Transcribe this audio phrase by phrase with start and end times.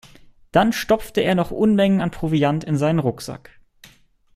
[0.51, 3.51] Dann stopfte er noch Unmengen an Proviant in seinen Rucksack.